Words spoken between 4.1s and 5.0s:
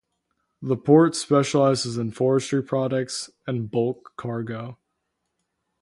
cargo.